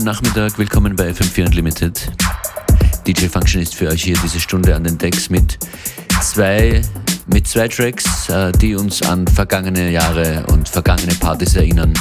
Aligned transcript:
schönen 0.00 0.12
Nachmittag. 0.14 0.56
Willkommen 0.56 0.96
bei 0.96 1.10
FM4 1.10 1.46
Unlimited. 1.46 2.10
DJ 3.06 3.26
Function 3.26 3.60
ist 3.60 3.74
für 3.74 3.88
euch 3.88 4.02
hier 4.02 4.16
diese 4.22 4.40
Stunde 4.40 4.74
an 4.74 4.84
den 4.84 4.96
Decks 4.96 5.28
mit 5.28 5.58
zwei, 6.22 6.80
mit 7.26 7.46
zwei 7.46 7.68
Tracks, 7.68 8.30
äh, 8.30 8.50
die 8.52 8.76
uns 8.76 9.02
an 9.02 9.26
vergangene 9.26 9.90
Jahre 9.90 10.46
und 10.52 10.66
vergangene 10.70 11.12
Partys 11.16 11.54
erinnern. 11.54 11.92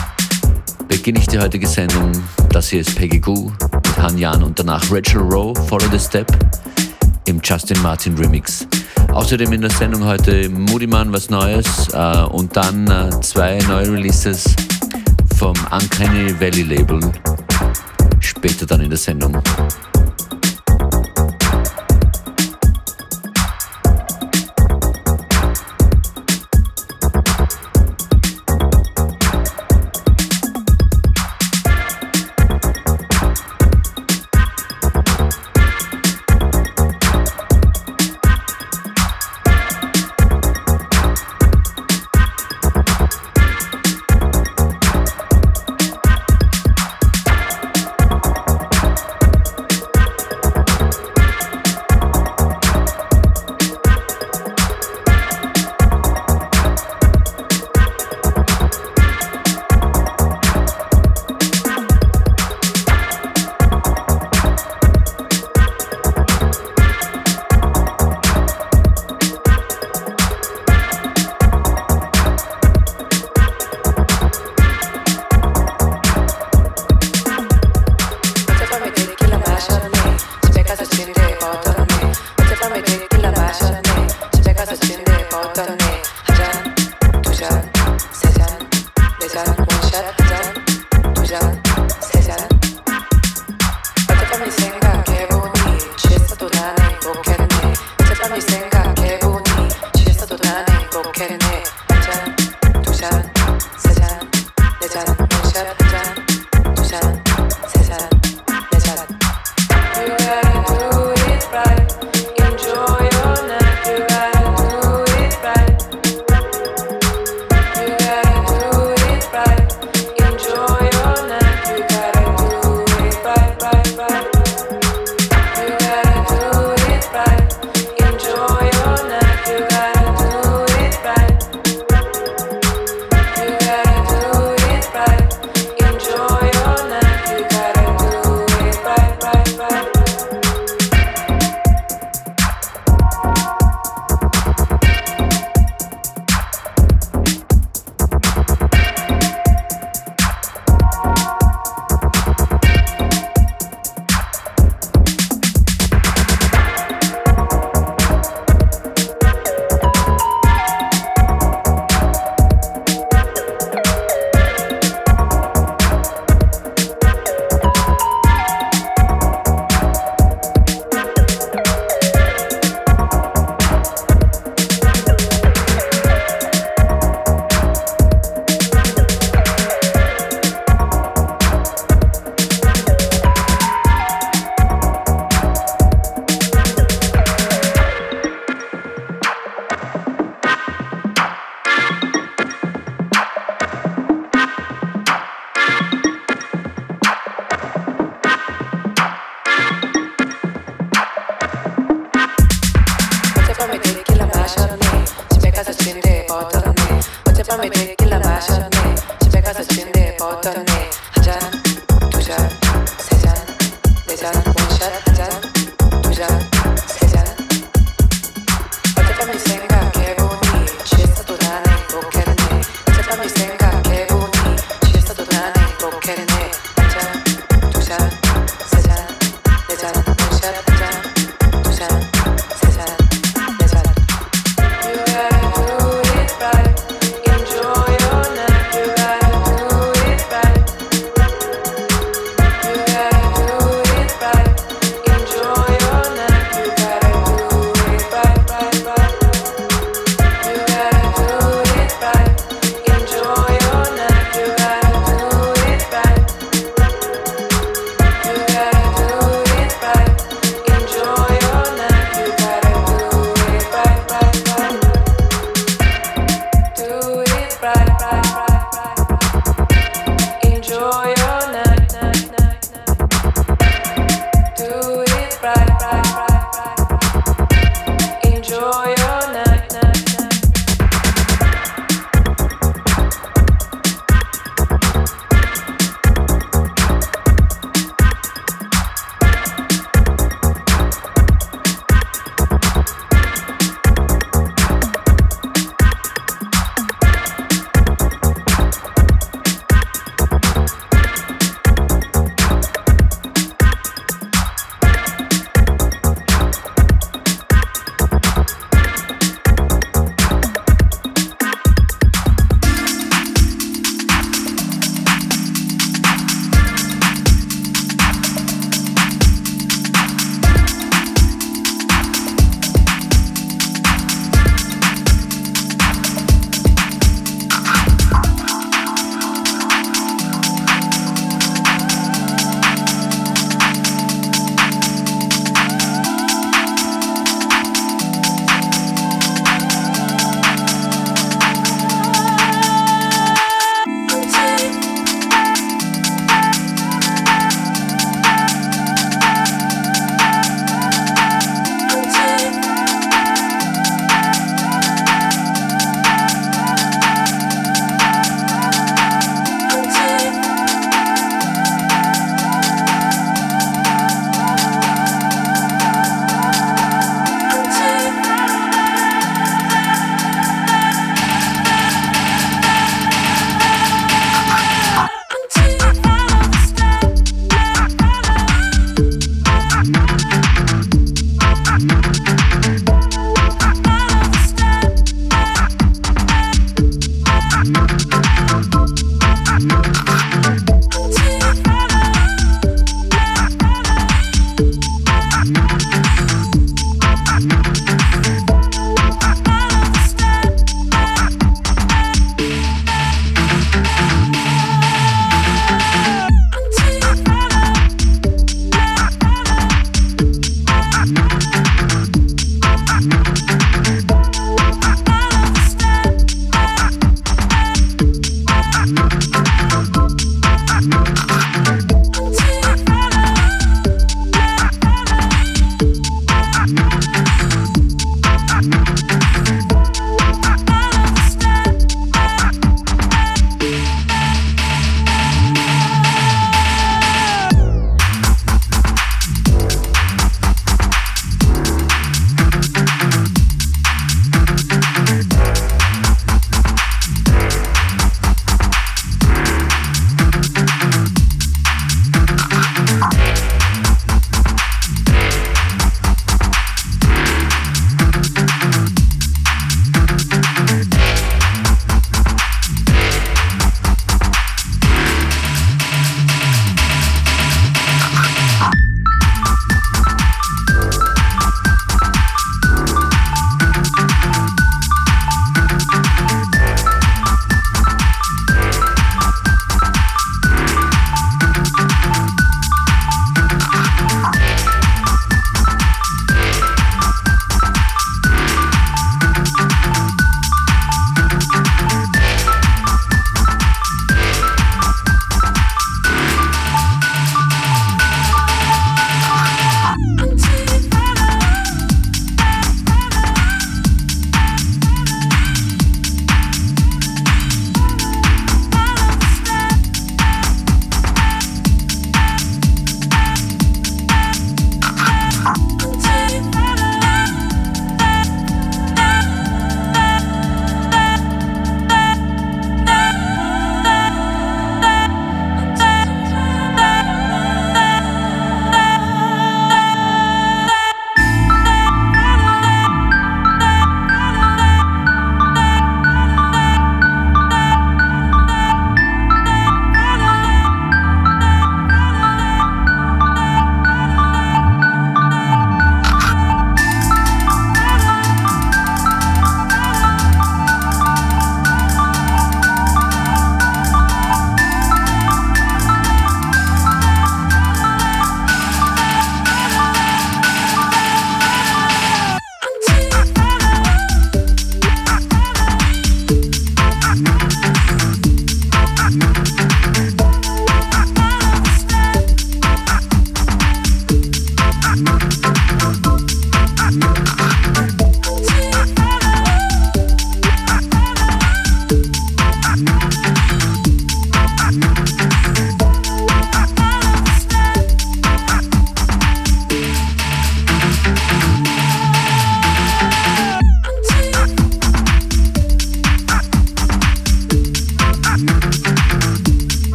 Beginne 0.88 1.20
ich 1.20 1.28
die 1.28 1.40
heutige 1.40 1.68
Sendung. 1.68 2.12
Das 2.52 2.70
hier 2.70 2.80
ist 2.80 2.96
Peggy 2.96 3.20
Goo 3.20 3.52
mit 3.74 3.98
Han 3.98 4.18
Jan 4.18 4.44
und 4.44 4.58
danach 4.58 4.84
Rachel 4.90 5.20
Rowe, 5.20 5.54
Follow 5.68 5.90
the 5.92 6.00
Step 6.00 6.32
im 7.26 7.42
Justin 7.44 7.82
Martin 7.82 8.18
Remix. 8.18 8.66
Außerdem 9.12 9.52
in 9.52 9.62
der 9.62 9.72
Sendung 9.72 10.06
heute 10.06 10.48
Moody 10.48 10.88
Man 10.88 11.12
was 11.12 11.30
Neues 11.30 11.90
äh, 11.92 12.24
und 12.32 12.56
dann 12.56 12.88
äh, 12.88 13.10
zwei 13.20 13.60
neue 13.68 13.92
Releases 13.92 14.56
vom 15.38 15.56
Uncanny 15.72 16.40
Valley 16.40 16.64
Label. 16.64 17.02
Später 18.30 18.68
dann 18.68 18.82
in 18.82 18.90
der 18.92 18.98
Sendung. 19.00 19.42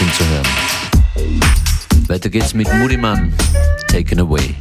Martin. 0.00 0.42
Weiter 2.06 2.30
geht's 2.30 2.54
mit 2.54 2.72
Moody 2.74 2.96
Man, 2.96 3.32
Taken 3.88 4.20
Away. 4.20 4.54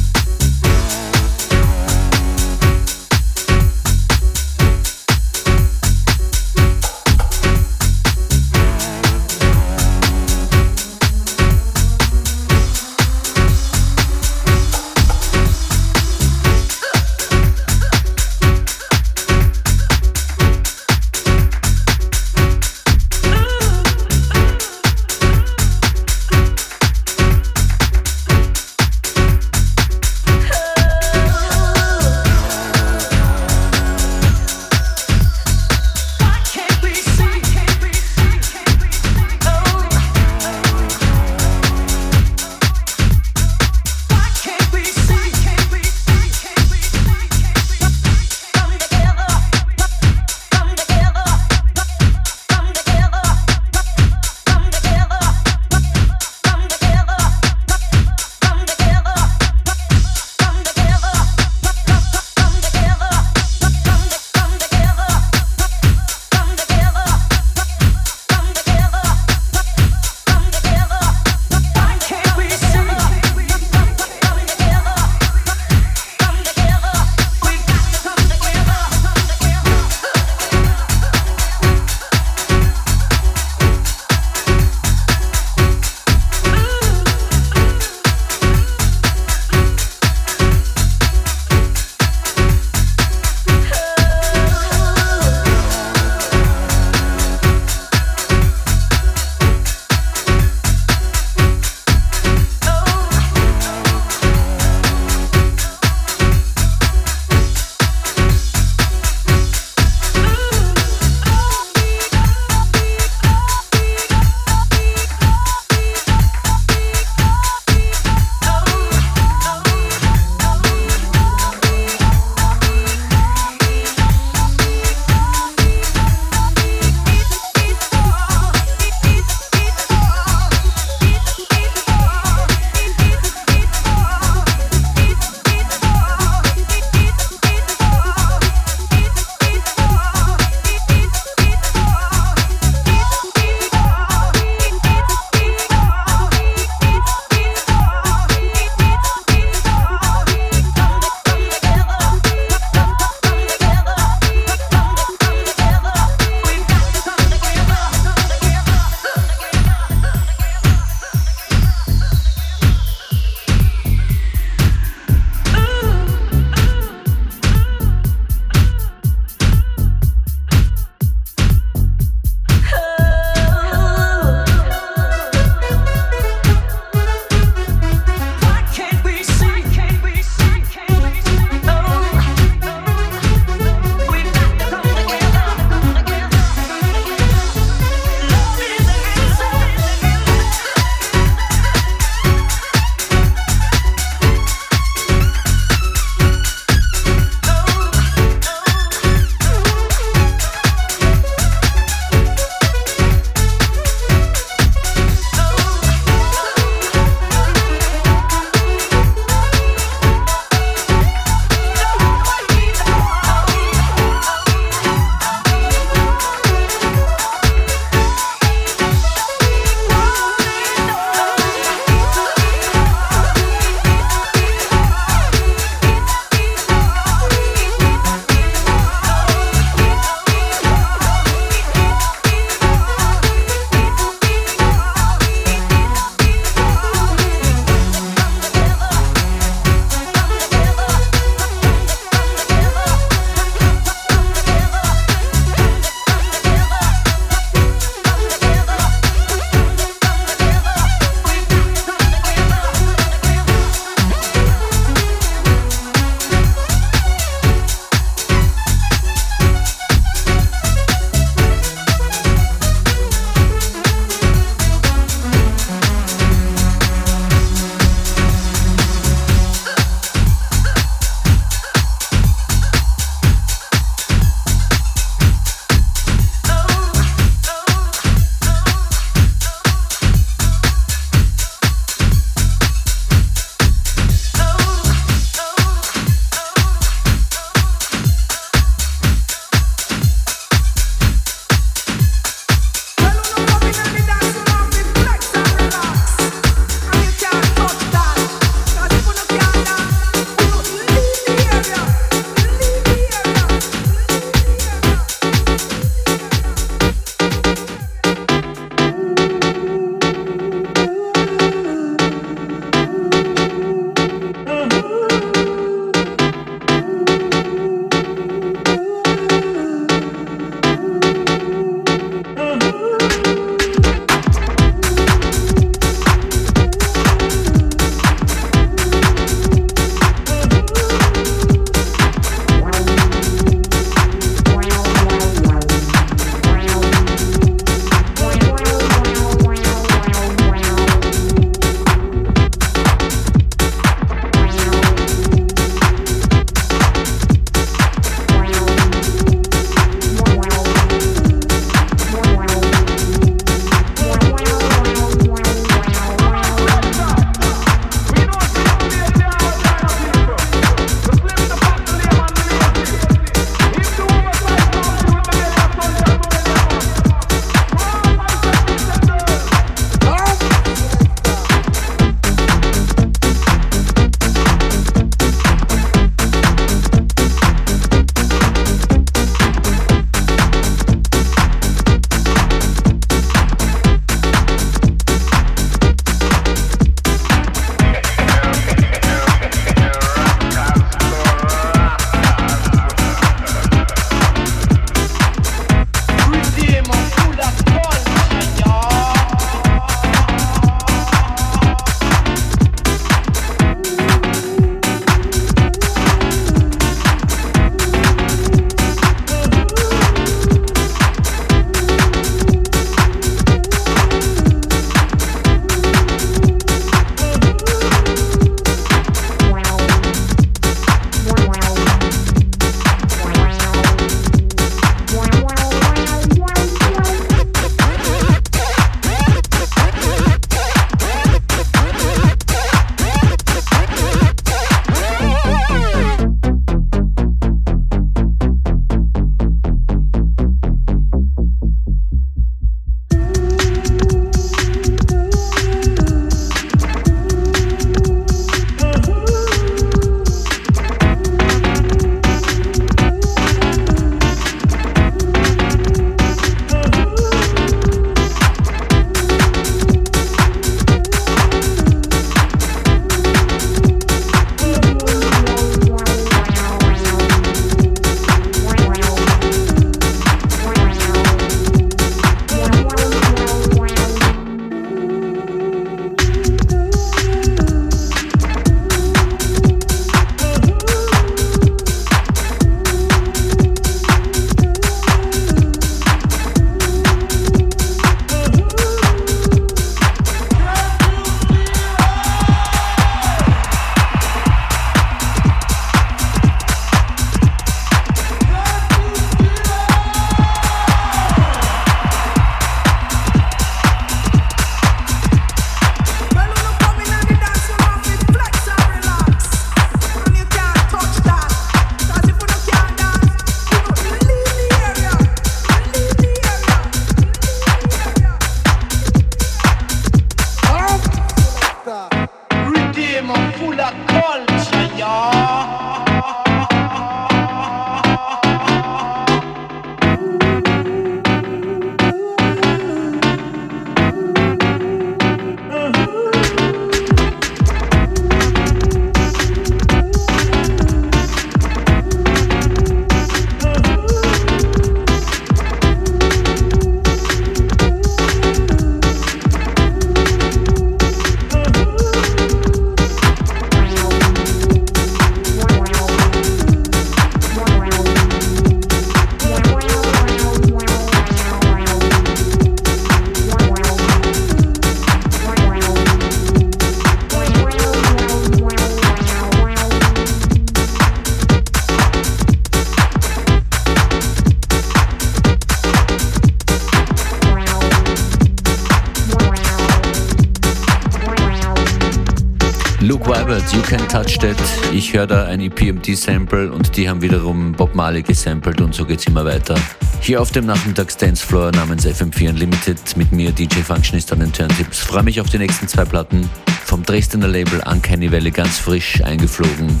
You 583.54 583.82
Can 583.82 584.08
Touch 584.08 584.38
That. 584.38 584.56
Ich 584.92 585.12
höre 585.12 585.28
da 585.28 585.44
ein 585.44 585.60
EPMT-Sample 585.60 586.72
und 586.72 586.96
die 586.96 587.08
haben 587.08 587.22
wiederum 587.22 587.70
Bob 587.72 587.94
Marley 587.94 588.22
gesampelt 588.22 588.80
und 588.80 588.94
so 588.94 589.04
geht's 589.04 589.26
immer 589.26 589.44
weiter. 589.44 589.76
Hier 590.20 590.42
auf 590.42 590.50
dem 590.50 590.66
Nachmittags-Dancefloor 590.66 591.70
namens 591.70 592.04
FM4 592.04 592.48
Unlimited 592.50 593.16
mit 593.16 593.30
mir 593.30 593.52
DJ 593.52 593.80
Functionist 593.80 594.32
an 594.32 594.40
den 594.40 594.52
Turntips. 594.52 594.98
Freue 594.98 595.22
mich 595.22 595.40
auf 595.40 595.48
die 595.50 595.58
nächsten 595.58 595.86
zwei 595.86 596.04
Platten. 596.04 596.50
Vom 596.84 597.04
Dresdner 597.04 597.46
Label 597.46 597.80
Uncanny 597.86 598.32
Valley 598.32 598.50
ganz 598.50 598.78
frisch 598.78 599.22
eingeflogen 599.22 600.00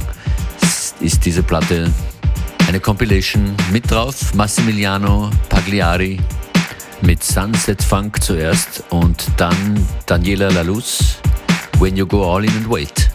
ist 1.00 1.24
diese 1.24 1.42
Platte 1.44 1.92
eine 2.66 2.80
Compilation 2.80 3.54
mit 3.70 3.88
drauf. 3.88 4.34
Massimiliano 4.34 5.30
Pagliari 5.48 6.18
mit 7.02 7.22
Sunset 7.22 7.82
Funk 7.82 8.20
zuerst 8.20 8.82
und 8.90 9.26
dann 9.36 9.86
Daniela 10.06 10.48
Laluz 10.50 11.18
When 11.78 11.96
You 11.96 12.06
Go 12.06 12.34
All 12.34 12.44
In 12.44 12.50
and 12.56 12.68
Wait. 12.68 13.13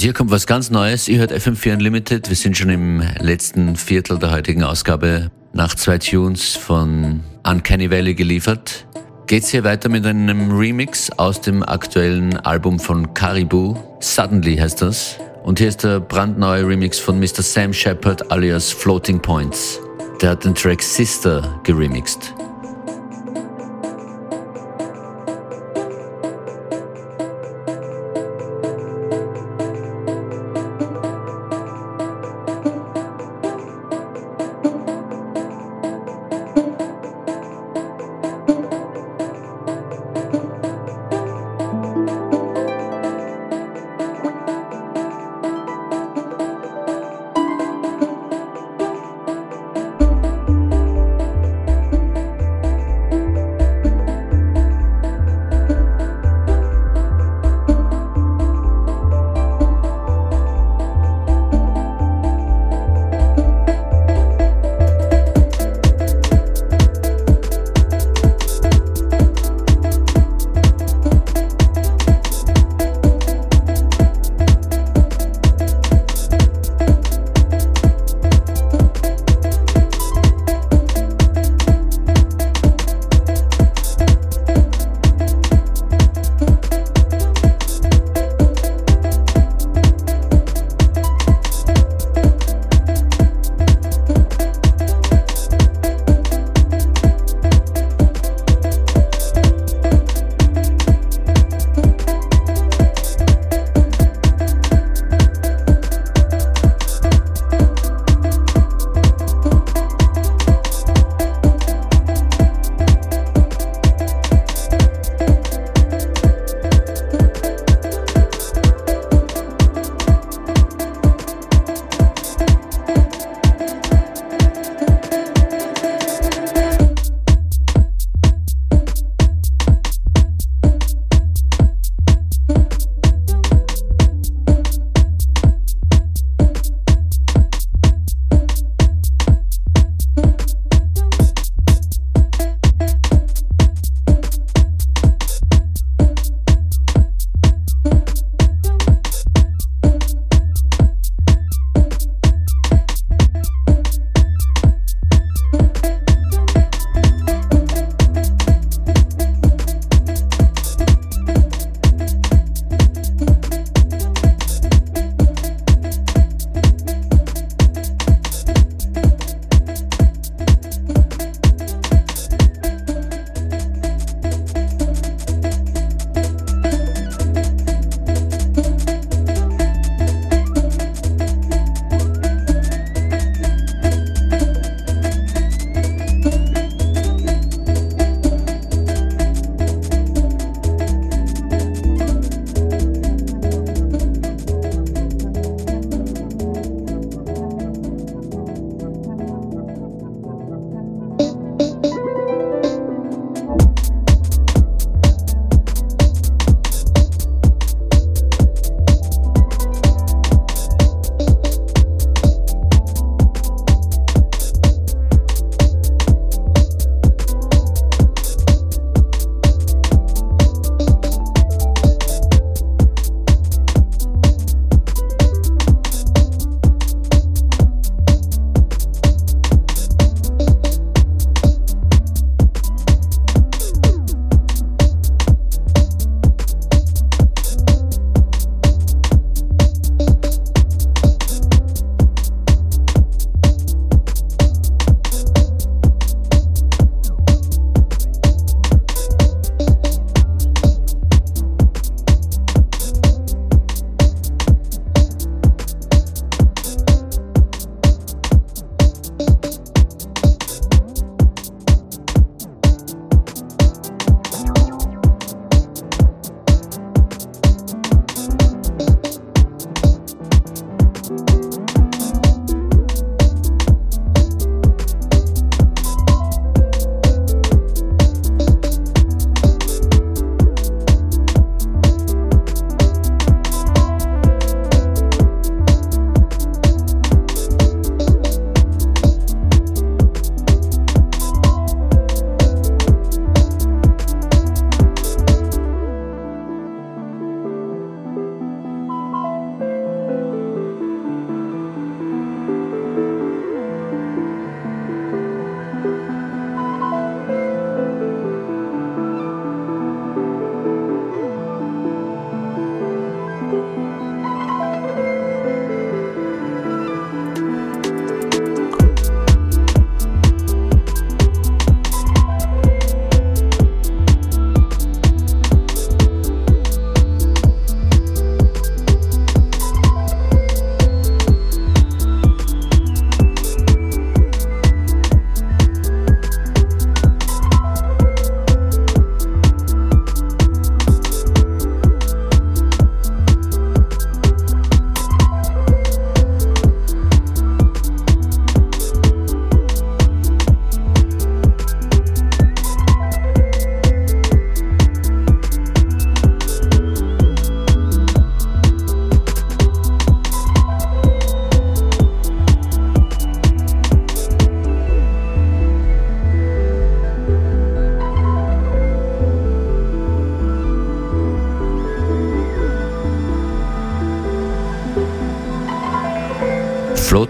Und 0.00 0.04
hier 0.04 0.14
kommt 0.14 0.30
was 0.30 0.46
ganz 0.46 0.70
Neues. 0.70 1.08
Ihr 1.08 1.18
hört 1.18 1.30
FM4 1.30 1.74
Unlimited. 1.74 2.30
Wir 2.30 2.34
sind 2.34 2.56
schon 2.56 2.70
im 2.70 3.02
letzten 3.18 3.76
Viertel 3.76 4.18
der 4.18 4.30
heutigen 4.30 4.62
Ausgabe 4.62 5.30
nach 5.52 5.74
zwei 5.74 5.98
Tunes 5.98 6.56
von 6.56 7.20
Uncanny 7.46 7.90
Valley 7.90 8.14
geliefert. 8.14 8.86
Geht's 9.26 9.50
hier 9.50 9.62
weiter 9.62 9.90
mit 9.90 10.06
einem 10.06 10.52
Remix 10.52 11.10
aus 11.18 11.42
dem 11.42 11.62
aktuellen 11.62 12.38
Album 12.38 12.80
von 12.80 13.12
Caribou. 13.12 13.76
Suddenly 14.00 14.56
heißt 14.56 14.80
das. 14.80 15.18
Und 15.42 15.58
hier 15.58 15.68
ist 15.68 15.84
der 15.84 16.00
brandneue 16.00 16.66
Remix 16.66 16.98
von 16.98 17.20
Mr. 17.20 17.42
Sam 17.42 17.74
Shepard 17.74 18.32
alias 18.32 18.72
Floating 18.72 19.20
Points. 19.20 19.80
Der 20.22 20.30
hat 20.30 20.46
den 20.46 20.54
Track 20.54 20.80
Sister 20.80 21.60
geremixed. 21.62 22.32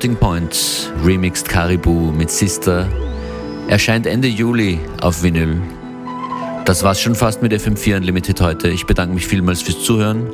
Floating 0.01 0.17
Points, 0.17 0.91
remixed 1.05 1.47
Caribou 1.47 2.11
mit 2.11 2.31
Sister, 2.31 2.89
erscheint 3.69 4.07
Ende 4.07 4.29
Juli 4.29 4.81
auf 5.03 5.23
Vinyl. 5.23 5.61
Das 6.65 6.83
war's 6.83 7.03
schon 7.03 7.15
fast 7.15 7.43
mit 7.43 7.53
FM4 7.53 7.99
Unlimited 7.99 8.41
heute. 8.41 8.69
Ich 8.71 8.87
bedanke 8.87 9.15
mich 9.15 9.27
vielmals 9.27 9.61
fürs 9.61 9.85
Zuhören. 9.85 10.27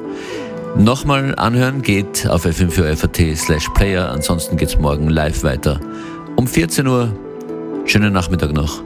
Nochmal 0.77 1.35
anhören 1.37 1.83
geht 1.83 2.29
auf 2.29 2.47
fm4 2.47 3.35
slash 3.35 3.69
player. 3.71 4.09
Ansonsten 4.09 4.57
geht's 4.57 4.79
morgen 4.79 5.11
live 5.11 5.43
weiter. 5.43 5.81
Um 6.37 6.47
14 6.47 6.87
Uhr. 6.87 7.13
Schönen 7.87 8.13
Nachmittag 8.13 8.53
noch. 8.53 8.86